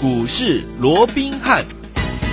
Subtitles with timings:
[0.00, 1.77] 股市罗宾汉。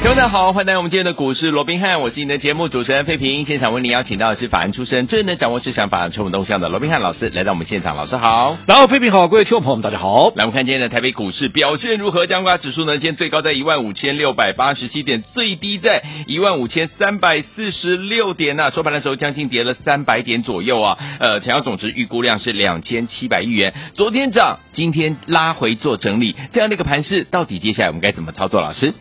[0.06, 3.44] 各位好，欢迎来到我们今天的股市罗宾汉，我是你的节目主持人费平。
[3.44, 7.98] 现场为您邀请到的是法案出身、最能掌握市场法案传闻动向的罗宾汉老师，来到我们现场。
[7.98, 10.30] 老师好，然后费平好，各位听众朋友们大家好。
[10.36, 12.28] 来，我们看今天的台北股市表现如何？
[12.28, 18.70] 加权指数呢，今天最高在一万五千六百八十七点，最低在一万五千三百四十六点呢、啊。
[18.70, 21.00] 收盘的时候将近跌了三百点左右啊。
[21.20, 23.74] 呃，成交总值预估量是两千七百亿元。
[23.96, 28.62] 昨天涨，今天拉回做整理，这样的一个盘势，到底接下来我们该怎么操作？
[28.62, 28.94] 老师？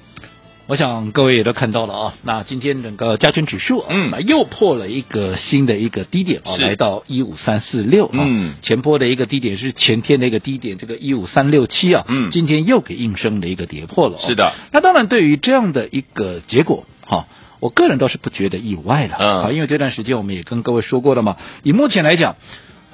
[0.67, 14.55] 我想各位也都看到了啊，那今天整个加权指数嗯，那又破了一个新的一个低点啊，来到一五三四六啊，嗯，前波的一个低点是前天的一个低点，这个一五三六七啊，嗯，今天又给应声的一个跌破了，是的。
[14.73, 17.27] 那当然，对于这样的一个结果哈，
[17.61, 22.37] 我个人倒是不觉得意外的，嗯，啊，因为这段时间我们也跟各位说过了嘛，以目前来讲。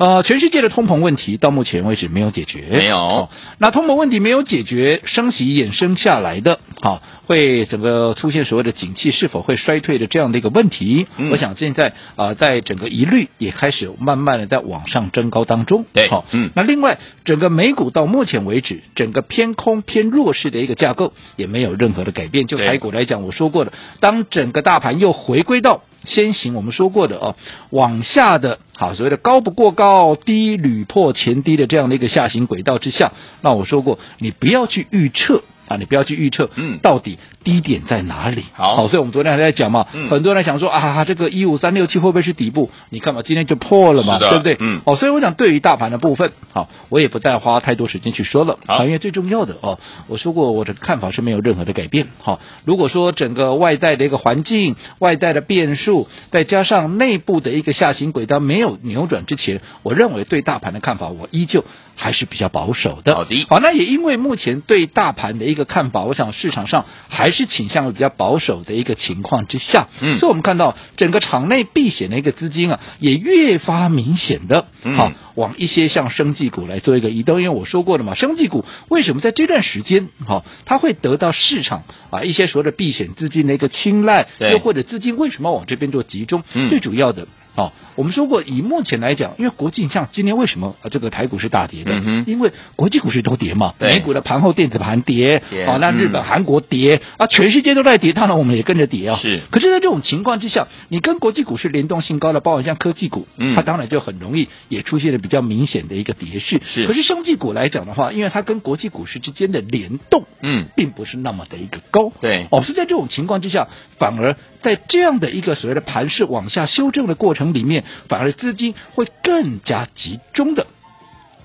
[0.01, 2.97] 呃，全世界的通膨问题到目前为止没有解决，没有。
[2.97, 3.29] 哦、
[3.59, 11.07] 那通膨问题没有解决，升息衍生下来的，好、哦，会整个出现所谓的景气是否会衰退的这样的一个问题。
[11.19, 15.85] 嗯、我想现在啊、呃，在整个疑虑也开始慢慢的在往上增高当中。
[15.93, 16.49] 对，好、哦，嗯。
[16.55, 22.47] 那另外，整个美股到目前为止，整个偏空偏弱势的一个架构也没有任何的改变。
[22.47, 25.83] 就台股来讲，我说过的，当整个大盘又回归到。
[26.07, 27.37] 先行我们说过的哦，
[27.71, 35.43] 往下的好所谓的高不过高，低屡破前低的这样的一个下行轨道之下，那我说过，你不要去预测。
[35.71, 38.43] 啊，你不要去预测，嗯，到底低点在哪里？
[38.55, 42.71] 好，好，所以我们昨天还在讲嘛，嗯，很多人想说啊，这个一五三六七会不会是底部？
[42.89, 44.57] 你看嘛，今天就破了嘛，对不对？
[44.59, 63.15] 嗯，哦，所以我想对于大盘的部分，好，我也不再花太多时间去说了，好，因为最重要的哦，我说过我的看法是没有任何的改变，好，如果说整个外在的一个环境、外在的变数，再加上内部的一个下行轨道没有扭转之前，我认为对大盘的看法，我依旧还是比较保守的。
[63.15, 86.43] 好的，好，那也因为目前对大盘的一个的看法，我想市场上还是倾向于比较保守的一个情况之下，嗯，所以我们看到整个场内避险的一个资金啊，也越发明显的，好往一些像生技股来做一个移动，因为我说过了嘛，生技股为什么在这段时间，好，它会得到市场啊一些所谓的避险资金的一个青睐，又或者资金为什么往这边做集中？
[86.55, 87.29] 嗯，最主要的。
[87.61, 91.93] 哦，我们说过，以目前来讲，因为国际像今天为什么啊这个台股是大跌的？
[91.95, 99.19] 嗯、因为国际股市都跌嘛，美股的盘后电子盘跌，跌哦，那日本、嗯、韩国跌啊，全世界都在跌，当然我们也跟着跌啊。
[99.21, 106.63] 是，可是在这种情况之下，你跟国际股市联动性高的，包括像科技股，嗯，它当然就很容易也出现了比较明显的一个跌势。
[106.65, 112.11] 是，可是生技股来讲的话，因为它跟国际股市之间的联动，嗯，并不是那么的一个高。
[112.23, 117.50] 对，哦，是在这种情况之下，反而在这样的一个所谓的盘势往下修正的过程。
[117.53, 120.67] 里面反而资金会更加集中的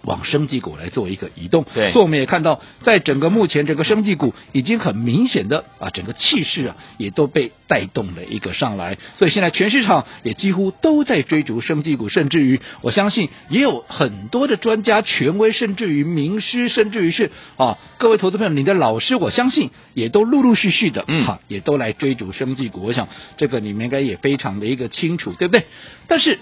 [0.05, 25.65] 往生技股来做一个移动，对，所以我们也看到，在整个目前整个生技股已经很明显的啊，整个气势啊也都被带动了一个上来，所以现在全市场也几乎都在追逐生技股，甚至于我相信也有很多的专家权威，甚至于名师，甚至于是啊各位投资朋友，你的老师，我相信也都陆陆续续的，嗯，哈，也都来追逐生技股，我想这个你们应该也非常的一个清楚，对不对？
[26.07, 26.37] 但是，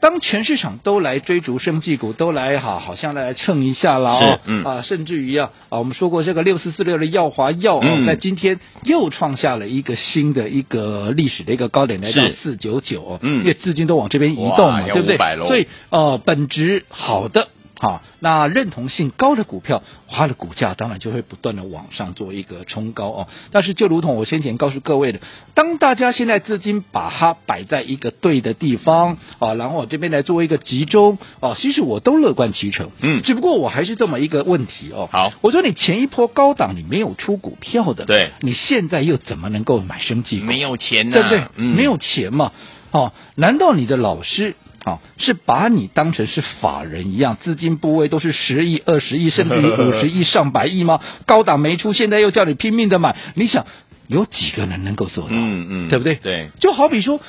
[0.00, 15.16] 当全市场都来追逐生技股，都来哈，好像来蹭一下了哦，嗯啊，甚至于啊啊，我们说过这个六四四六的耀华药哦，在今天又创下了一个新的一个历史的一个高点，来到四九九，嗯，因为资金都往这边移动嘛，对不对？
[15.46, 17.48] 所以呃，本质好的。
[17.76, 23.28] 好，那认同性高的股票，它的股价当然就会不断的往上做一个冲高哦。
[23.50, 25.18] 但是就如同我先前告诉各位的，
[25.54, 32.90] 当大家现在资金把它摆在一个对的地方啊，然后我这边来做一个集中哦，其实我都乐观其成。
[33.00, 35.08] 嗯，只不过我还是这么一个问题哦。
[35.10, 40.38] 好，我说你前一波高档你没有出股票的，对，你现在又怎么能够买生技？
[40.38, 41.48] 没有钱呢、啊，对不对？
[41.56, 42.52] 嗯、没有钱嘛。
[42.92, 44.54] 哦，难道你的老师？
[44.84, 51.00] 好，是把你当成是法人一样，资金部位都是十亿、二十亿， 甚至于五十亿、上百亿吗？
[51.26, 53.64] 高档没出，现在又叫你拼命的买，你想
[54.08, 55.30] 有几个人能够做到？
[55.32, 56.16] 嗯嗯，对不对？
[56.16, 57.20] 对，就好比说，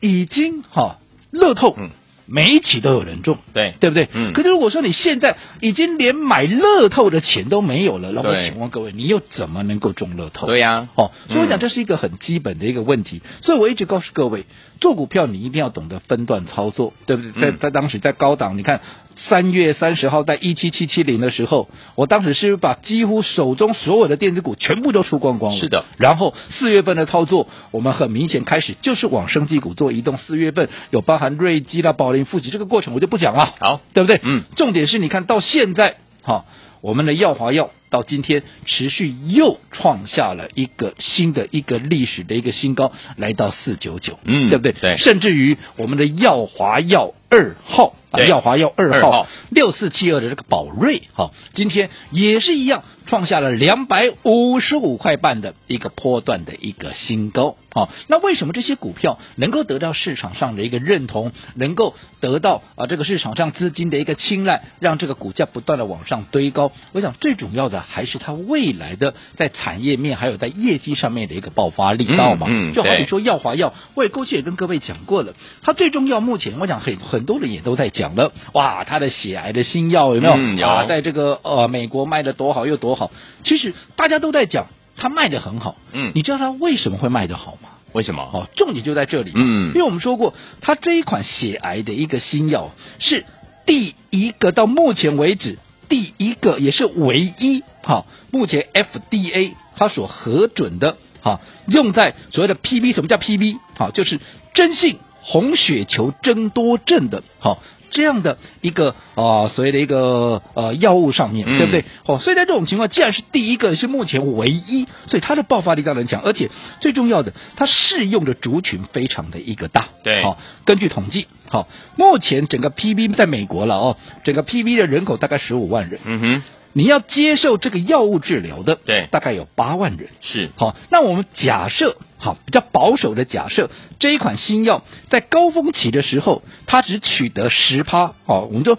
[0.00, 0.98] 已经哈
[1.32, 1.74] 乐透。
[1.76, 1.90] 嗯
[2.26, 4.08] 每一起都有人中，对对不对？
[4.12, 4.32] 嗯。
[4.32, 10.46] 可是如果说你现在已经连买乐透的钱都没有了，那我请问各位，你又怎么能够中乐透？
[10.46, 13.22] 对呀，哦，所以我讲这是一个很基本的一个问题。
[13.42, 14.46] 所以我一直告诉各位，
[14.80, 17.50] 做股票你一定要懂得分段操作，对不对？
[17.50, 18.80] 在在当时在高档，你看。
[19.16, 25.60] 三月三十号在一七七七零的时候，我当时是把几乎手中所有的电子股全部都出光光了。
[25.60, 25.84] 是的。
[25.98, 30.16] 然后四月份的操作，我们很明显开始就是往生技股做移动。
[30.16, 33.54] 四月份有包含瑞基啦、宝林、富集这个过程，我就不讲了。
[33.60, 34.20] 好，对不对？
[34.22, 34.42] 嗯。
[34.56, 36.44] 重点是你看到现在，哈，
[36.80, 44.72] 我们的耀华药到今天持续又创下了一个新的一个历史的一个新高，来到四九九，嗯，对不对？
[44.72, 66.72] 对，甚至于我们的耀华耀二号啊，耀华耀二号六四七二的这个宝瑞，好，今天也是一样创下了两百五十五块半的一个波段的一个新高，好，那为什么这些股票能够得到市场上的一个认同，能够得到啊这个市场上资金的一个青睐，让这个股价不断的往上堆高？
[66.92, 72.46] 我想最重要的还是它未来的在产业面还有在业绩上面的一个爆发力道嘛。
[72.48, 80.34] 嗯，就好比说耀华药，我也过去也跟各位讲过了，它最重要目前我讲很很多人也都在讲了，哇，它的血癌的新药有没有？
[80.36, 83.10] 嗯、有啊，在这个呃美国卖的多好又多好，
[83.44, 85.76] 其实大家都在讲它卖的很好。
[85.92, 87.70] 嗯，你知道它为什么会卖的好吗？
[87.92, 88.22] 为什么？
[88.22, 89.32] 哦，重点就在这里。
[89.34, 93.24] 嗯，因为我们说过，它这一款血癌的一个新药是
[93.66, 95.58] 第一个到目前为止。
[95.88, 103.58] 第一个也是唯一，哈，目前 FDA 它所核准的，哈，用在所谓的 PB，什么叫 PB？
[103.76, 104.20] 哈，就是
[104.54, 107.58] 真性红血球增多症的，哈。
[107.92, 111.84] 这样的一个啊、呃，所谓的一个呃药物上面，对不对？
[112.06, 116.50] 哦，所以在这种情况，既然是第一个，是目前唯一，所以它的爆发力当然强，而且
[116.80, 119.90] 最重要的，它适用的族群非常的一个大。
[120.02, 126.00] 对，好，根据统计，好，目前整个 PB 在美国了哦，整个 PB 的人口大概十五万人。
[126.04, 126.42] 嗯哼。
[126.72, 130.08] 你要接受这个药物治疗的，对，大概有八万人。
[130.20, 138.78] 是，好，那我们假设，好，比较保守的假设，这一款新药在高峰期的时候，它只取得十趴，好，我们就。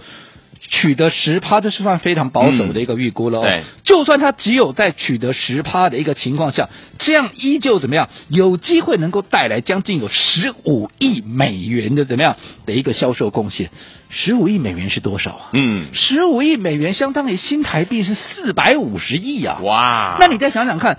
[0.75, 3.43] 取得十趴，这是算非常保守的一个预估了哦。
[3.43, 6.67] 对，就算它只有在取得十趴的一个情况下，
[6.97, 8.09] 这样依旧怎么样？
[8.27, 13.69] 有机会能够带来将近有十五亿美元的怎么样的一个销售贡献？
[14.09, 15.49] 十五亿美元是多少啊？
[15.53, 19.59] 嗯，十五亿美元相当于新台币是四百五十亿啊！
[19.61, 20.97] 哇，那你再想想看，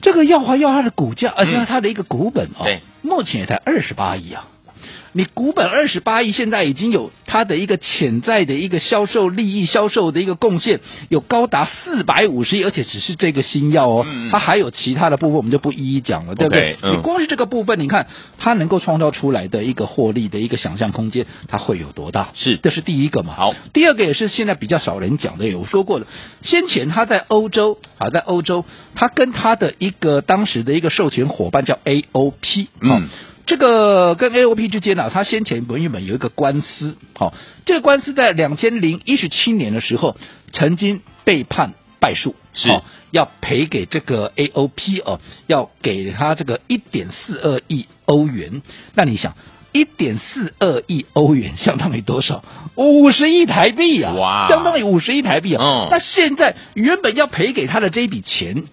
[0.00, 4.46] 这个耀华耀它的股价，而且它的一个股本哦，对，目前也才二十八亿啊。
[5.12, 16.76] 你股本二十八亿，现在已经有它的一个潜在的一个销售利益、销售的一个贡献，有高达四百五十亿，而且只是这个新药哦，它还有其他的部分，我们就不一一讲了，对不对？
[16.92, 18.06] 你光是这个部分，你看
[18.38, 22.28] 它能够创造出来的一个获利的一个想象空间，它会有多大？
[22.34, 23.34] 是，这是第一个嘛。
[23.34, 26.06] 好，第二个也是现在比较少人讲的，有说过的，
[26.42, 28.64] 先前他在欧洲啊，在欧洲，
[28.94, 33.08] 他跟他的一个当时的一个授权伙伴叫 AOP，嗯。
[33.46, 37.34] 这个跟 AOP 之间呢、啊，他先前原本有一个官司，好，
[37.66, 40.16] 这个官司在两千零一十七年的时候
[40.52, 42.68] 曾经被判败诉，是
[43.10, 48.62] 要赔给这个 AOP 哦，要给他这个一点四二亿欧元。
[48.94, 49.34] 那你想，
[49.72, 52.44] 一点四二亿欧元 相当于多少？
[52.76, 54.14] 五十亿台币啊！
[54.14, 55.64] 哇，相当于五十亿台币啊！
[55.64, 58.64] 嗯，那现在原本要赔给他的这一笔钱，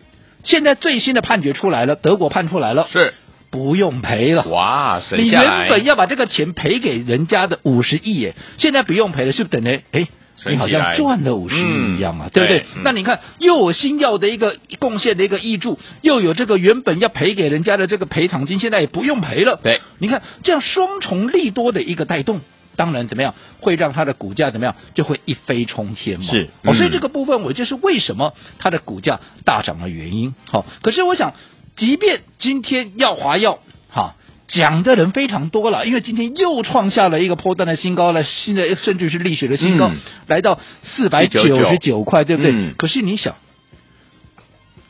[0.44, 3.14] 现在最新的判决出来了，德国判出来了，是。
[3.50, 5.02] 不用赔了哇！
[5.18, 10.08] 你原本要把这个钱赔给人家的五十亿耶，现在不用赔了，是不是等于哎，
[10.48, 12.60] 你好像赚了五十亿一样嘛，嗯、对不对？
[12.60, 19.60] 对嗯、那你看，又有新药的一个贡献的一个益助，又有这个原本要赔给人家的这个赔偿金，现在也不用赔了。
[19.64, 22.42] 对，你看这样双重利多的一个带动，
[22.76, 26.26] 当然怎么样会让它的股价怎么样就会一飞冲天嘛。
[26.28, 30.36] 是，哦，所以这个部分我就是为什么它的股价大涨的原因。
[30.52, 31.34] 好，可是我想。
[31.78, 34.16] 即便今天耀华药哈
[34.48, 42.52] 讲的人非常多了，因为今天又创下了一个波段的新高了，现在甚至是历史的新高，嗯、来到四百九十九块，对不对？
[42.52, 43.36] 嗯、可是你想，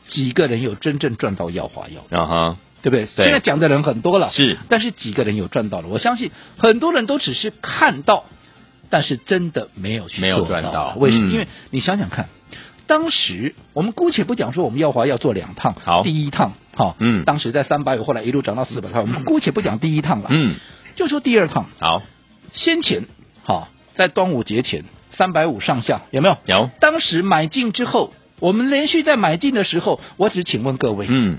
[0.08, 2.06] 几个人有真正赚到耀华药？
[2.18, 3.06] 啊哈，对不对？
[3.16, 5.88] 对，现在讲的人很多了，是，但是几个人有赚到了？
[5.88, 8.24] 我相信很多人都只是看到，
[8.88, 10.94] 但是真的没有去做到，没有赚到。
[10.96, 11.30] 为什么？
[11.30, 12.28] 嗯、因为你想想看。
[12.88, 20.54] 当时我们姑且不讲说我们耀华要做两趟，好，第一趟，好，嗯，当时在三百五，后来一路涨到四百块，我们姑且不讲第一趟了，嗯，
[20.96, 22.02] 就说第二趟，好，
[22.54, 23.04] 先前，
[23.44, 26.38] 好，在端午节前三百五上下有没有？
[26.46, 31.36] 有，当时买进之后，我们连续在买进的时候，我只请问各位，嗯，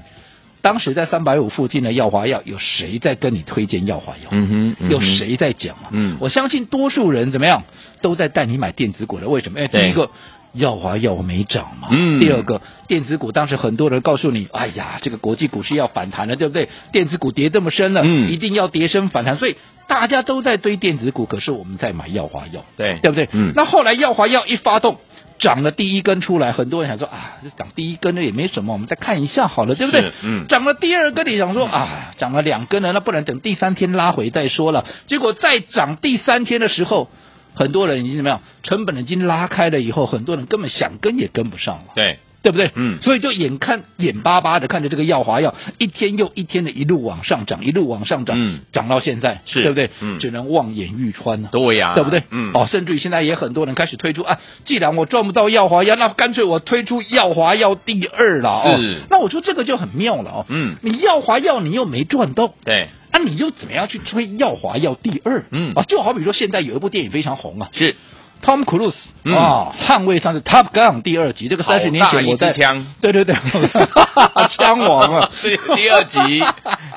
[0.62, 4.30] 当时在三百五附近的耀华药有谁在跟你推荐耀华药？
[4.30, 5.90] 嗯哼，有谁在讲啊？
[5.94, 7.64] 嗯，我相信多数人怎么样？
[8.04, 9.60] 都在带你买电子股的，为什么？
[9.60, 10.12] 哎，第一个。
[10.54, 11.90] 耀华药没涨嘛？
[11.92, 12.20] 嗯。
[12.20, 16.70] 第二个电子股，当时很多人告诉你，哎呀，这个国际股市要反弹了，对不对？
[16.92, 19.56] 电子股跌这么深了，嗯，一定要跌深反弹，所以
[19.88, 23.30] 大家都在堆电子股，可是我们在买耀华药，对，对不对？
[23.32, 23.54] 嗯。
[23.56, 24.98] 那后来耀华药一发动，
[25.38, 30.12] 涨了第一根出来，很多人想说啊，这涨第一根的也没什么，我们再看一下好了，对不对？
[30.24, 30.48] 嗯。
[30.48, 34.86] 涨了第二根，你想说啊，涨了两根了，那不能等第三天拉回再说了。
[35.06, 37.08] 结果再涨第三天的时候。
[37.54, 38.42] 很多人已经怎么样？
[38.64, 41.92] 成本已经拉开了以后，很多人根本想跟也跟不上了。
[41.96, 42.20] 对。
[42.42, 42.72] 对不对？
[42.76, 49.90] 嗯，所以就眼看眼巴巴的看着这个药华药一天又一天的一路往上涨，一路往上涨，嗯，涨到现在，是对不对？
[50.02, 51.50] 嗯，只能望眼欲穿了。
[51.52, 52.24] 对呀，对不对？
[52.32, 58.78] 嗯，哦，甚至于现在也很多人开始推出啊，既然我赚不到药华药，那干脆我推出药华药第二了哦。
[58.78, 60.46] 是，那我说这个就很妙了哦。
[60.48, 65.44] 嗯，你药华药你又没赚到，对，那、啊、你又怎么样去推耀华药第二？
[65.52, 67.96] 嗯，啊，就好比说现在有一部电影非常红啊，是。
[68.42, 68.94] Tom Cruise
[69.36, 73.36] 啊，捍卫上是 Top Gun 第二集，这个三十年前我在枪，对 对对，
[74.58, 76.44] 枪王啊，第第二集，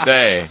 [0.04, 0.46] 对，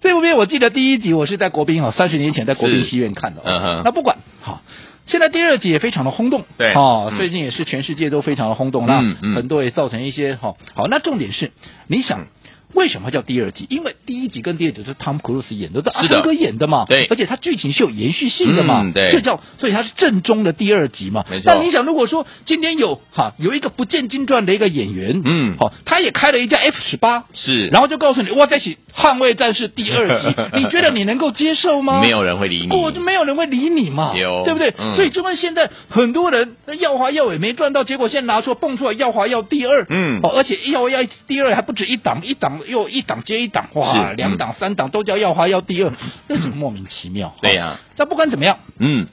[0.00, 4.62] 这部片我记得第一集我是在国宾啊，三十年前在国宾戏院看的，嗯哼，那不管好，
[5.06, 11.50] 现在第二集也非常的轰动，对，哦，最近也是全世界都非常的轰动，那、嗯、很多也造成一些哈，好，那重点是
[11.88, 12.26] 你想。
[12.74, 13.66] 为什么叫第二集？
[13.70, 16.84] 因为第一集跟第二集是汤姆·克鲁斯演的，是阿汤哥演的嘛。
[16.88, 18.82] 对，而且它剧情是有延续性的嘛。
[18.82, 21.24] 嗯、对，所以叫，所以它是正宗的第二集嘛。
[21.30, 21.44] 没错。
[21.46, 32.02] 但你想，如果说今天有哈有一个不见经传的一个演员，嗯，好，他也开了一架 F 十八，是，然后就告诉你，哇，在一起捍卫战士第二集， 你觉得你能够接受吗？
[32.02, 34.74] 没有人会理你，我就没有人会理你嘛，有，对不对？
[34.78, 43.40] 嗯、所以就问现在很多人耀华耀伟没赚到，结果现在拿出蹦出来耀华耀第二，嗯，哦，而且耀华耀第二还不止一档，一档又一档接。
[43.40, 45.92] 一档哇，两档、嗯、三档都叫要花要第二，
[46.28, 47.34] 那是莫名其妙。
[47.40, 49.06] 对呀、啊，但不管怎么样，嗯，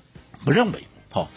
[0.46, 1.28] 我认为，好、哦，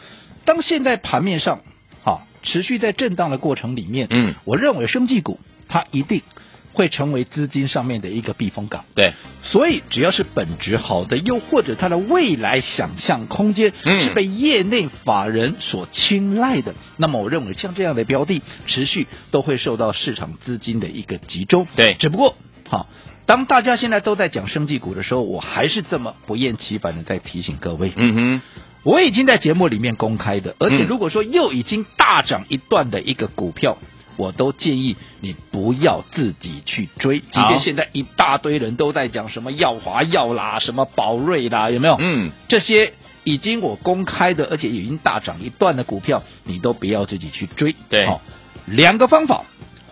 [0.45, 1.61] 当现在盘面上
[2.03, 5.38] 好、哦、持续在震荡的过程里面，嗯，我认为生技股
[5.69, 6.23] 它一定
[6.72, 8.84] 会成为资金上面的一个避风港。
[8.94, 21.66] 对，所以只要是本质好的，又或者它的未来想象空间是被业内法人所青睐的，嗯、那么我认为像这样的标的，持续都会受到市场资金的一个集中。
[21.76, 22.37] 对，只不过。
[22.68, 22.87] 好，
[23.26, 27.92] 当大家现在都在讲生技股的时候，我还是这么不厌其烦的在提醒各位。
[27.96, 28.42] 嗯哼，
[28.82, 33.78] 我已经在节目里面公开的，而且如果说又已经大涨一段的一个股票，
[34.18, 37.20] 我都建议你不要自己去追。
[37.20, 41.96] 即便现在一大堆人都在讲什么耀华耀啦、什么宝瑞啦，有没有？
[41.98, 42.92] 嗯，这些
[43.25, 47.75] 已经我公开的，而且已经大涨一段的股票，你都不要自己去追。
[47.88, 48.20] 对，好，
[48.66, 49.44] 两个方法，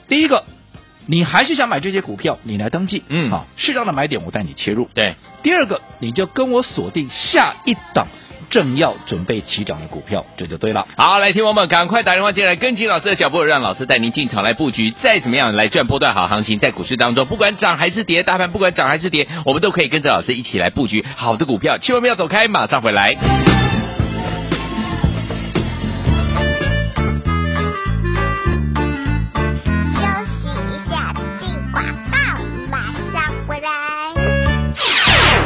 [0.09, 0.45] 第一个。
[1.09, 4.89] 你还是想买这些股票，你来登记，嗯，好，适当的买点我带你切入。
[4.93, 8.09] 对，第二个你就跟我锁定下一档
[8.51, 10.87] 正要准备起涨的股票，这就对了。
[10.97, 14.93] 好，来，听我们赶快打电话进来，跟紧老师的脚步，让老师带您进场来布局。
[15.03, 23.56] 再怎么样来赚波段好行情，在股市当中，不管涨还是跌，大盘不管涨还是跌，我们都可以跟着老师一起来布局好的股票，千万不要走开，马上回来。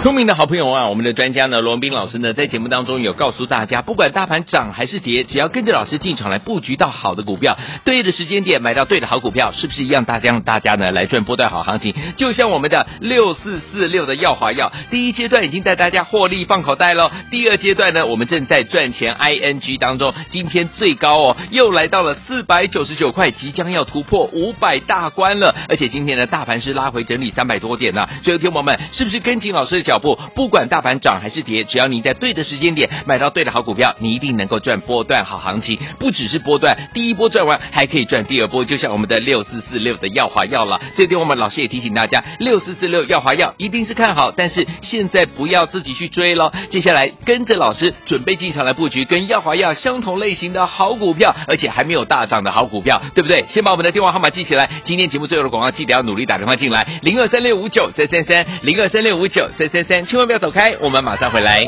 [0.02, 10.06] 聪明的好朋友啊，我们的专家呢，罗文彬老师呢，在节目当中有告诉大家，不管大盘涨还是跌，只要跟着老师进场来布局到好的股票，对的时间点买到对的好股票，是不是一样？
[10.06, 11.94] 大家大家呢来赚波段好行情？
[12.16, 35.76] 就像我们的六四四六的耀华药，第一阶段已经带大家获利放口袋喽，第二阶段呢，我们正在赚钱 ING 当中，今天最高哦，又来到了四百九十九块，即将要突破五百大关了，而且今天呢，大盘是拉回整理三百多点呢，所以听友们是不是跟紧老师的脚步，不管大盘涨还是跌，只要你在对的时间点买到对的好股票，你一定能够赚波段好行情。
[35.98, 40.80] 不只是波段，第一波赚完还可以赚第二波，就像我们的六四四六的耀华药了。
[40.94, 46.52] 所以，对我们老师也提醒大家，六四四六耀华药一定是看好，但是现在不要自己去追喽。
[46.70, 53.44] 接下来跟着老师准备进场来布局跟耀华药相同类型的好股票，而且还没有大涨的好股票，对不对？
[53.48, 61.60] 先把我们的电话号码记起来，今天节目最后的广告记得要努力打电话进来，零二三六五九三三三，零二三六五九三三千万不要走开，我们马上回来。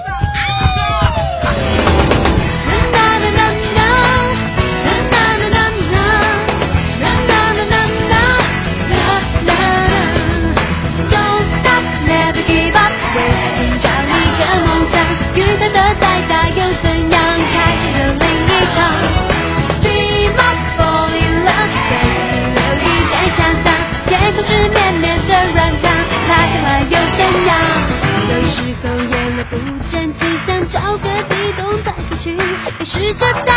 [32.92, 33.51] 试着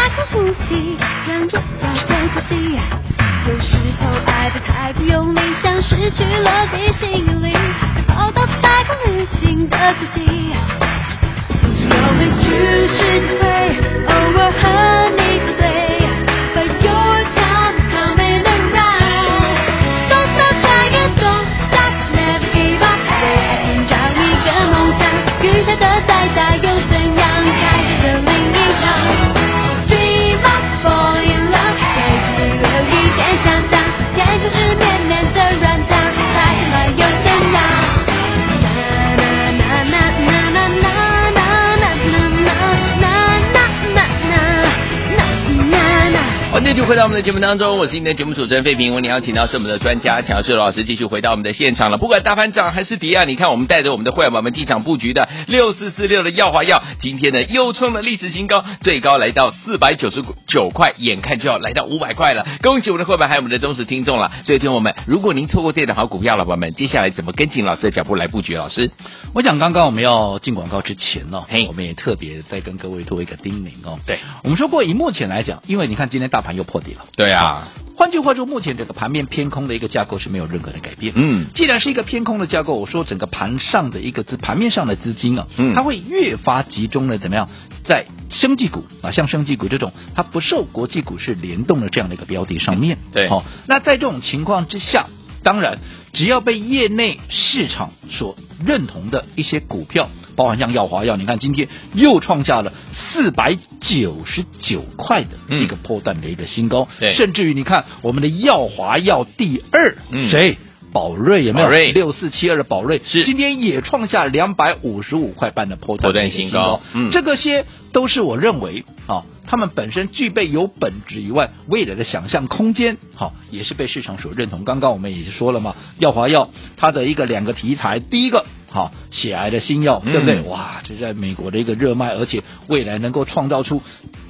[46.85, 48.93] 续回到我们的节目当中，我是今天的节目主持人费平。
[48.93, 51.97] 我们邀请到是我们的专家强势老师，继续回到我们的现场了。
[51.97, 62.45] 不管大盘涨还是跌啊，你看我们带着我们的会员宝宝们进场布局的六四四六的耀华药，今天呢又创了历史新高，最高来到四百九十九块，眼看就要来到五百块了。
[62.61, 64.31] 恭喜我们的会员还有我们的忠实听众了。
[64.43, 68.55] 所以听我们，如果您错过这档好股票了，宝宝们，接下来怎么跟紧老师的脚步来布局？
[68.55, 68.91] 老师，
[69.33, 73.99] 我讲刚刚我们要进广告之前呢、哦，嘿，我们也特别再跟各位做一个叮咛哦。
[74.05, 77.05] 对，我们说过，以目前来讲，因为你看今天大盘又破底了。
[77.15, 81.13] 对啊，换句话说，目前这个盘面偏空的一个架构是没有任何的改变。
[81.15, 87.49] 嗯，既然是一个偏空的架构，我说整个盘上的一个资盘面上的资金啊，嗯，它会越发集中的怎么样，
[87.85, 92.97] 在生技股啊，像生技股这种它不受国际股市联动的这样的一个标的上面。
[93.13, 95.07] 对，好，那在这种情况之下，
[95.43, 95.79] 当然
[96.13, 100.09] 只要被业内市场所认同的一些股票。
[100.35, 110.57] 包含像耀华药，你看今天又创下了四百九十九块的一个破段的一个新高，对，甚至于你看我们的耀华药第二，嗯，谁？
[110.93, 111.69] 宝瑞有没有？
[111.69, 124.63] 六四七二的宝瑞是今天也创下两百五十五块半的破断新高，嗯，这个些都是我认为啊，他们本身具备有本质以外，未来的想象空间，好，也是被市场所认同。
[124.63, 128.45] 刚刚我们也是说了嘛，耀华药它的一个两个题材，第一个。
[128.75, 130.39] 好，血癌的新药，对不对？
[130.39, 133.81] 嗯、哇，这在美国的一个热卖，而且未来能够创造出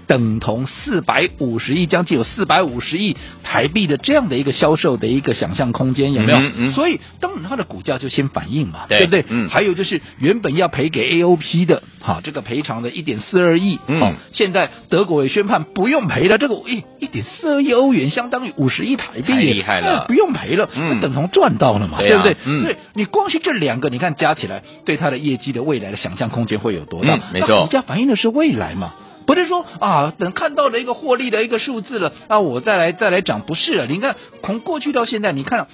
[0.07, 6.39] 等同四百五十亿，将近有四百五十亿台币的这样的一个销售的一个想象空间，有没有？
[6.39, 9.25] 嗯嗯、所以当然它的股价就先反应嘛，对，对不对？
[9.29, 9.49] 嗯。
[9.49, 22.37] 还有就是原本要赔给 AOP 的，哈，这个赔偿的一点四二亿，嗯，好，现在德国也宣判不用赔了，这个一一点四二亿欧元相当于五十亿台币，太厉害了，哎、不用赔了，嗯，等同赚到了嘛，对，啊、对不对？
[22.45, 22.63] 嗯。
[22.63, 27.15] 对，你光是这两个，你看加起来，对它的业绩的未来的想象空间会有多大？
[27.15, 28.93] 嗯、没错，股价反映的是未来嘛。
[29.25, 33.85] 不是说啊，等看到了一个获利的一个数字了，那我再来再来涨，不是了。
[33.87, 35.67] 你看，从过去到现在，你看。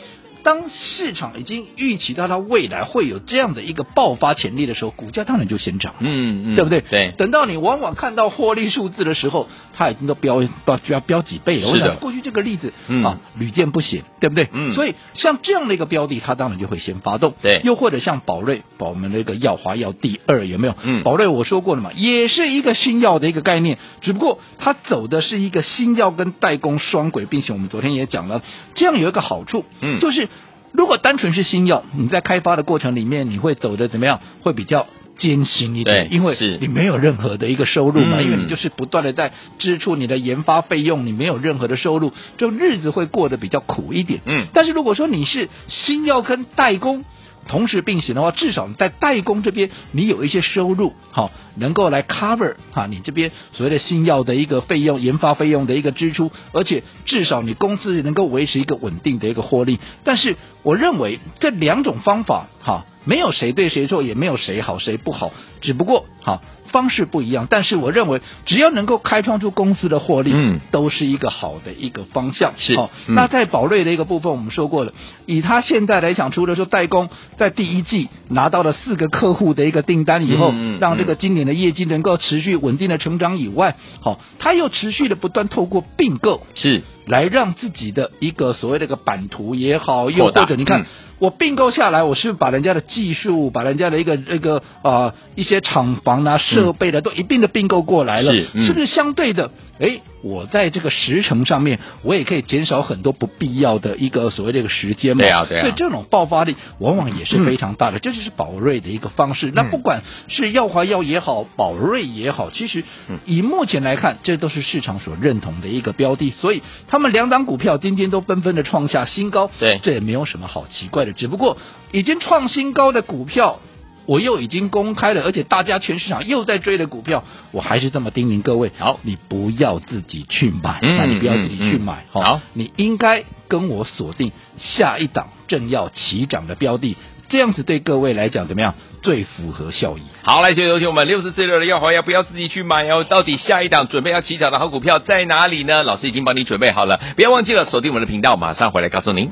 [0.44, 6.82] 当市场已经预期到它未来会有这样的一个爆发潜力的时候，股价当然就先涨，嗯嗯，对不对？
[6.82, 7.14] 对。
[7.18, 10.50] 等到你往往看到获利数字的时候，它已经都飙就
[10.88, 11.72] 要飙几倍了。
[11.72, 11.96] 是的。
[11.96, 14.50] 过去这个例子、嗯、啊，屡见不鲜，对不对？
[14.52, 14.74] 嗯。
[14.74, 17.36] 所以像这样的一个标的，它当然就会先发动。
[17.42, 17.62] 对。
[17.64, 20.76] 又或者像宝瑞，宝我们那个耀华药第二有没有？
[20.84, 21.04] 嗯。
[21.04, 28.42] 宝瑞我说过了嘛，也是一个新药的一个概念，只不过它走的是一个新药跟代工双轨，并且我们昨天也讲了，
[28.76, 30.30] 这样有一个好处，嗯，就是。
[30.74, 34.20] 如果单纯是新药，你在开发的过程里面，你会走的怎么样？
[34.42, 44.22] 会比较艰辛一点，因为你没有任何的一个收入嘛，因为你就是不断的在支出你的研发费用，你没有任何的收入，就日子会过得比较苦一点。
[44.26, 47.04] 嗯，但是如果说你是新药跟代工。
[47.48, 59.80] 同时并行的话，至少在代工这边你有一些收入，好，能够来 cover 哈，你这边所谓的新药的一个费用、研发费用的一个支出，而且至少你公司能够维持一个稳定的一个获利。
[60.04, 66.42] 但是我认为这两种方法哈，没有谁对谁错，也没有谁好谁不好，只不过哈。
[66.72, 72.54] 方式不一样，但是我认为只要能够开创出公司的获利，嗯，都是一个好的一个方向。
[72.58, 74.94] 是，好、哦嗯，那在宝瑞的一个部分，我们说过了，
[75.26, 90.82] 以他现在来讲，除了说代工在第一季拿到了四个客户的一个订单以后，嗯嗯、让这个今年的业绩能够持续稳定的成长以外，好、哦，他又持续的不断透过并购是来让自己的一个所谓的一个版图也好，又或者你看。
[90.82, 90.86] 嗯
[91.22, 99.52] 我并购下来，我是把人家的技术，把人家的一个那个啊、呃、一些厂房啊设备的、嗯、都一并的并购过来了，是、不是相对的？
[99.80, 105.24] 哎，我在这个时程上面，我也可以减少很多不必要的一个所谓的一个时间嘛。
[105.24, 105.62] 对啊，对啊。
[105.62, 109.48] 所以这种爆发力往往也是非常大的，这、嗯、就是宝瑞的一个方式。
[109.50, 112.84] 嗯、那不管是耀华药也好，宝瑞也好，其实
[113.26, 116.32] 以目前来看，这都是市场所认同的一个标的。
[116.32, 121.14] 所以他们两档股票今天都纷纷的创下新高，对，这也没有什么好奇怪的。
[121.14, 121.58] 只不过
[121.92, 123.60] 已经创新高的股票，
[124.06, 136.98] 我又已经公开了，而且大家全市场又在追的股票，我还是这么叮咛各位：好，你不要自己去买，嗯、那你不要自己去买，嗯嗯、好，你应该跟我锁定下一档正要起涨的标的，
[137.30, 138.76] 这样子对各位来讲怎么样？
[139.02, 140.02] 最符合效益。
[140.22, 143.04] 好，来，就有请我们六十四六的耀华要，不要自己去买哦。
[143.04, 145.84] 到底下一档准备要起涨的好股票在哪里呢？
[145.84, 149.32] 老师已经帮你准备好了，不要忘记了锁定我们的频道，马上回来告诉您。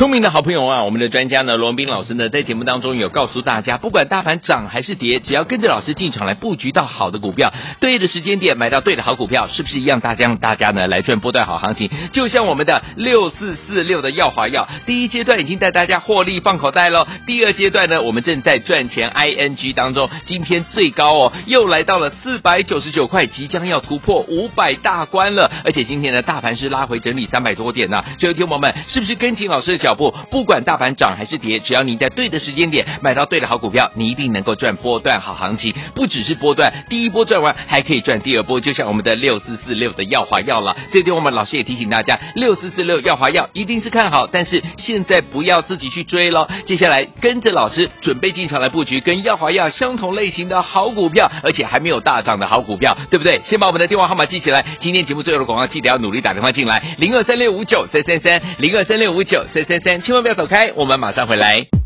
[0.00, 10.00] 聪明的好朋友啊，我们的专家呢，罗文彬老师呢，在节目当中有告诉大家，不管大盘涨还是跌，只要跟着老师进场来布局到好的股票，对的时间点买到对的好股票，是不是一样？
[10.00, 11.90] 大家大家呢来赚波段好行情？
[12.12, 30.14] 就像我们的六四四六的耀华药，第一阶段已经带大家获利放口袋喽，第二阶段呢，我们正在赚钱 ING 当中，今天最高哦，又来到了四百九十九块，即将要突破五百大关了，而且今天呢，大盘是拉回整理三百多点呢，所以听友们是不是跟紧老师的脚步？
[30.30, 35.74] 不管大盘涨还是跌，只要你在对的时间点买到对的好股票，你一定能够赚波段好行情。
[35.94, 40.76] 不只是波段，第一波赚完还可以赚第二波，就像我们的六四四六的耀华药了。
[40.90, 46.48] 所以，听我们老师也提醒大家，六四四六耀华药一定是看好，但是现在不要自己去追喽。
[46.66, 53.40] 接下来跟着老师准备进场来布局跟耀华药相同类型的好股票，而且还没有大涨的好股票，对不对？
[53.44, 54.64] 先把我们的电话号码记起来。
[54.80, 61.79] 今天节目最后的广告，记得要努力打电话进来，零二三六五九三三三，零二三六五九三三三，千万不要走开，我们马上回来。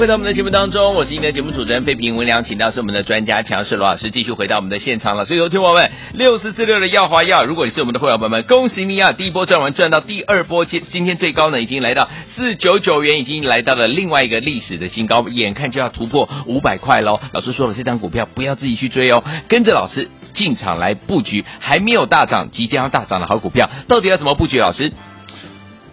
[0.00, 5.26] 回到我们的节目当中，我是今天的节目主持人费平文良，请到是我们的专家强势罗老师，继续回到我们的现场了。
[5.26, 9.12] 所以，有听我们六四四六的耀华药，如果你是我们的会员朋友们，恭喜你啊！
[9.12, 17.20] 第一波赚完，赚到第二波，今今天最高呢，已经来到四九九元，已经来到了另外一个历史的新高，眼看就要突破五百块喽。
[17.34, 24.58] 老师说了，这张股票不要自己去追哦，跟着老师进场来布局，还没有大涨，即将要大涨的好股票，到底要怎么布局？
[24.58, 24.92] 老师，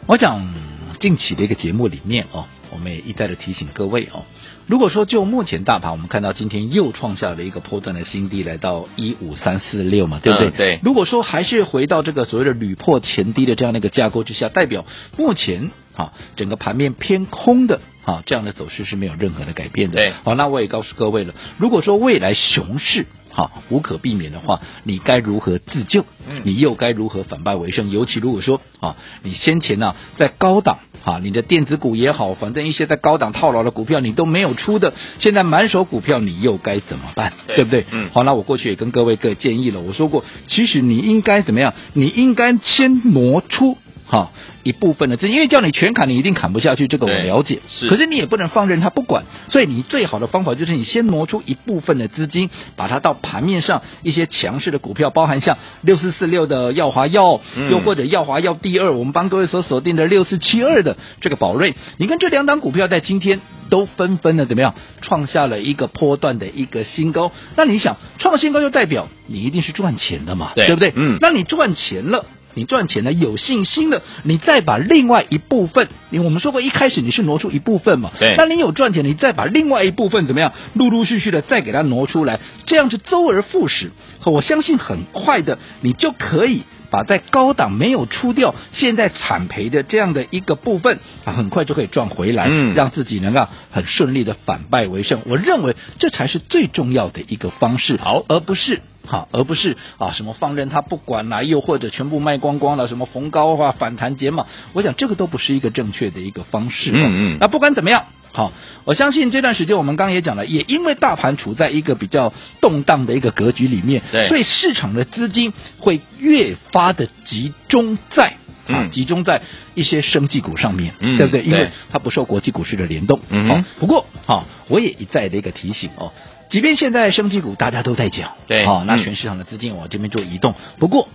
[0.05, 0.53] 我讲
[1.01, 2.45] 近期的一个节目里面哦。
[2.71, 4.25] 我们也一再的提醒各位哦，
[4.65, 10.47] 如果说就目前大盘，我们看到今天又创下了一个波段的新低，来到一五三四六嘛，对不对？
[10.49, 10.79] 嗯、对。
[10.83, 14.85] 如果说还是回到这个所谓的屡破前低的这样的一个架构之下，代表
[15.17, 20.01] 目前啊整个盘面偏空的啊这样的走势是没有任何的改变的。
[20.01, 20.13] 对。
[20.23, 23.05] 好，那我也告诉各位了，如果说未来熊市。
[23.29, 26.05] 好，无可避免的话，你该如何自救？
[26.27, 27.91] 嗯你又该如何反败为胜？
[27.91, 37.31] 尤其如果说啊，你先前呢、啊、在高档啊，你的电子股也好，反正一些在高档套牢的股票你都没有出的，现在满手股票你又该怎么办？
[37.47, 37.85] 对，对不对？
[37.91, 38.09] 嗯。
[38.11, 41.73] 好，那我过去也跟各位各建议了，我说过，其实你应该怎么样？
[41.93, 43.77] 你应该先挪出。
[44.07, 44.31] 好
[44.63, 47.59] 一部分的资金，因为叫你全砍，你一定砍不下去，这个我了解。
[47.67, 67.33] 是，可是你也不能放任他不管，所以你最好的方法就是你先挪出一部分的资金，把它到盘面上一些强势的股票，包含像六四四六的耀华药，嗯、又或者耀华药第二，我们帮各位所锁定的六四七二的这个宝瑞，你看这两档股票在今天都纷纷的怎么样，创下了一个波段的一个新高。
[67.57, 70.93] 那你想创新高，就代表你一定是赚钱的嘛，对，对不对？
[70.95, 72.25] 嗯，那你赚钱了。
[72.57, 83.91] 你赚钱了，有信心的，你再把另外一部分，因为我们说过一开始你是挪出一部分嘛，对，那你有赚钱，你再把另外一部分怎么样，陆陆续续的再给它挪出来，这样是周而复始，
[84.25, 95.21] 我相信很快的，你就可以把在高档没有出掉，现在惨赔的这样的一个部分啊，很快就可以赚回来，嗯，让自己能够很顺利的反败为胜。
[95.25, 98.81] 我认为这才是最重要的一个方式，好，而不是。
[99.09, 106.91] 好，而不是啊什么放任他不管啦，又或者全部卖光光了，什么逢高啊反弹减码，我想这个都不是一个正确的一个方式。
[106.93, 107.37] 嗯嗯。
[107.39, 108.51] 那不管怎么样，好，
[108.85, 118.33] 我相信这段时间我们刚刚也讲了，也因为大盘处在一个比较动荡的一个格局里面，对，所以市场的资金会越发的集中在
[118.67, 119.41] 啊、嗯、集中在
[119.75, 121.43] 一些生技股上面，嗯，对不对？
[121.43, 123.19] 因为它不受国际股市的联动。
[123.29, 123.49] 嗯。
[123.49, 126.11] 哦，不过好，我也一再的一个提醒哦。
[126.49, 130.51] 即便现在生技股大家都在讲，对，好、哦，那全市场的资金往这边做移动。
[130.51, 131.09] 嗯、不过，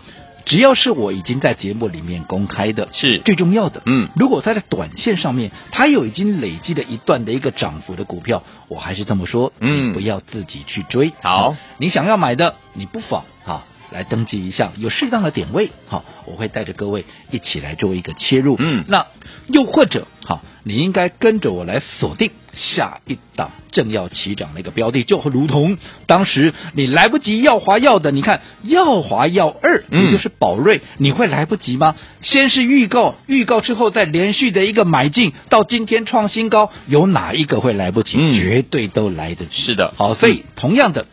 [0.45, 3.83] 只要是我已经在节目里面公开的，是最重要的。
[3.87, 11.13] 嗯，如果在短线上面，它有已经累积了一段的一个涨幅的股票，我还是这么说，嗯，你不要自己去追。
[11.23, 13.65] 好、哦，你想要买的，你不妨哈。
[13.93, 18.57] 哦来登记一下，有适当的点位，好，我会带着各位一起来做一个切入。
[18.59, 19.07] 嗯，那
[19.49, 25.77] 又或者，好，你应该跟着我来锁定下一档正要起涨的一个标的，就如同
[26.07, 31.95] 当时你来不及耀华药的，你看耀华药二，也就是宝瑞，嗯，你会来不及吗？
[32.23, 38.17] 先是预告，预告之后再连续的一个买进，到今天创新高，有哪一个会来不及？
[38.19, 39.63] 嗯，绝对都来得及。
[39.63, 41.07] 是的，好，所以同样的。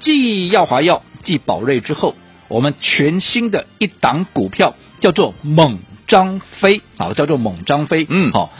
[0.00, 2.14] 既耀华药继宝瑞之后，
[2.48, 8.06] 我们全新的一档股票叫做猛张飞，好，叫做猛张飞。
[8.08, 8.50] 嗯，好，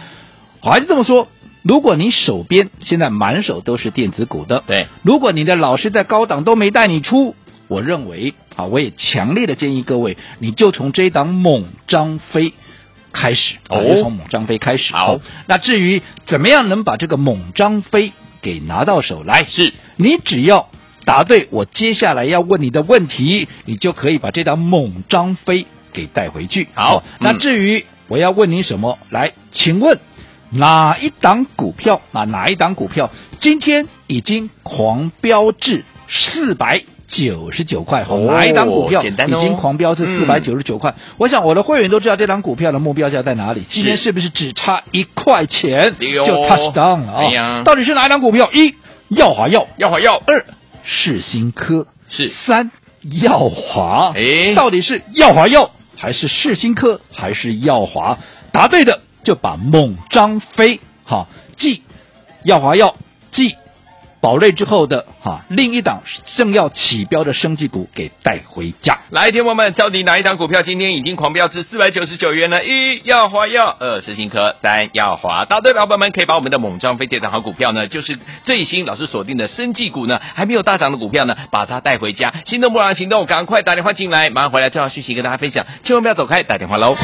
[0.63, 1.29] 还是这么说。
[1.63, 7.37] 如果你手边现在满手都是电子股的，对，如果你的老师在高档都没带你出，
[7.69, 12.53] 我认为啊，我也强烈的建议各位，你就从这一档猛张飞
[13.13, 14.93] 开始，哦，就从猛张飞开始。
[14.93, 20.69] 好，那至于怎么样能把这个猛张飞给拿到手来，是你只要
[21.05, 26.69] 答对我接下来要问你的问题，你就可以把这档猛张飞给带回去。
[26.75, 29.99] 好，那至于我要问你什么，来，请问。
[30.55, 32.25] 哪一档股票啊？
[32.25, 33.11] 哪一档股票
[33.41, 38.05] 今天已经狂飙至四百九十九块？
[38.07, 40.95] 哦，哪一档股票已经狂飙至四百九十九块？
[41.17, 43.63] 我想我的会员都知道这档股票的目标价在哪里。
[43.71, 47.61] 今天是不是只差一块钱就 touch down 了啊？
[47.61, 48.51] 哎，到底是哪一档股票？
[48.53, 48.75] 一
[49.09, 50.45] 要华药，要华药；二
[50.85, 52.71] 世新科，是三
[53.23, 54.13] 耀华。
[54.15, 58.19] 哎，到底是耀华药还是世新科还是耀华？
[58.53, 59.01] 答对的。
[59.25, 61.85] 就把猛张飞哈继
[62.43, 62.97] 耀华药
[63.31, 63.55] 继
[64.23, 66.01] 宝瑞之后的哈另一档
[66.37, 69.01] 正要起标的生技股给带回家。
[69.11, 72.65] 来，听友们，到底哪一档股票今天已经狂飙至四百九十九元呢？
[72.65, 75.45] 一耀华药，二世新科，三耀华。
[75.45, 82.33] 答对，老板们可以把我们的猛张飞这档好股票呢，就是最新老师锁定的生技股呢，还没有大涨的股票呢，把它带回家。
[82.47, 86.97] 心动不然行动，赶快打电话进来，马上回来正好讯息跟大家分享，千万不要走开，打电话喽。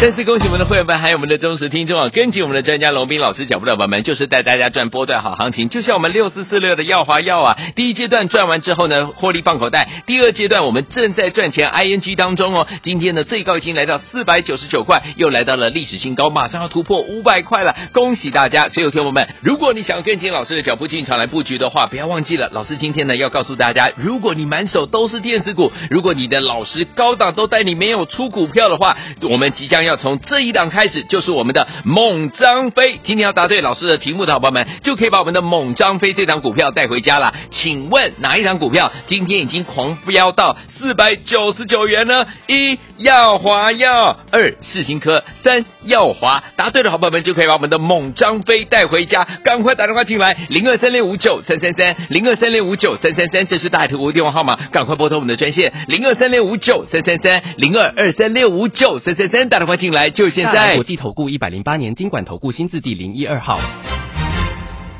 [0.00, 2.08] 再次恭喜我们的会员们，还有我们的忠实听众啊！
[2.10, 5.70] 跟紧我们的专家龙斌老师脚步的伙伴们，就是带大家赚波段好行情。
[5.70, 12.66] 就像我们六四四六的耀华药啊，第一阶段赚完之后呢，获利放口袋；第二阶段我们正在赚钱 ING 当中哦。
[12.82, 18.68] 今天呢，最高已经来到四百九十九块，又来到了历史新高，马上要突破五百块了，恭喜大家！
[18.68, 29.96] 所有听友们，如果你想跟紧老师的脚步进场来布局的话，不要忘记了，老师今天呢要告诉大家，如果你满手都是电子股，如果你的老师高档都带你没有出股票的话，我们即将要。
[29.96, 33.00] 从这一档开始，就是我们的猛张飞。
[33.02, 37.32] 今天要答对老师的题目的好朋友们，就可以把我们的猛张飞这档股票带回家了。
[37.50, 42.26] 请问哪一档股票今天已经狂飙到四百九十九元呢？
[42.46, 46.42] 一耀华药，二世新科，三耀华。
[46.56, 49.26] 答对的好朋友们就可以把我们的猛张飞带回家。
[49.44, 54.56] 赶快打电话进来，零二三六五九三三三，零二三六五九三三三，这是大图电话号码。
[54.70, 60.74] 赶快拨通我们的专线，零二三六五九三三三，零二二三六五九三三三，打电话进来就现在。
[60.74, 63.58] 国际投顾一百零八年经管投顾新字第零一二号。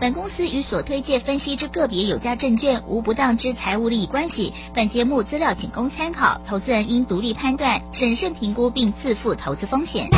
[0.00, 4.52] 本公司与所推介分析之个别有价证券无不当之财务利益关系。
[4.74, 10.10] 本节目资料仅供参考，投资人应独立判断、审慎评估并自负投资风险。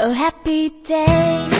[0.00, 1.57] Oh happy day,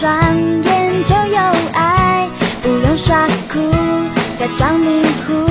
[0.00, 1.38] 双眼就有
[1.72, 2.28] 爱，
[2.62, 3.70] 不用耍酷，
[4.38, 5.44] 假装迷糊，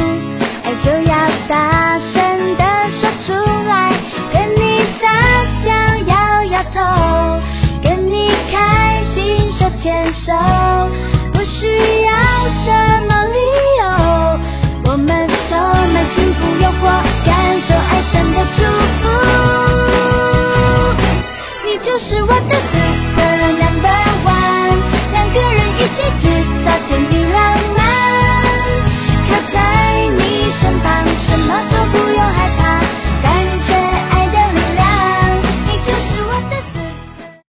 [0.63, 1.15] 爱就要
[1.47, 3.33] 大声的说出
[3.67, 3.93] 来，
[4.33, 5.07] 跟你撒
[5.63, 5.69] 娇
[6.07, 6.79] 摇摇头，
[7.83, 10.33] 跟你开心手牵手，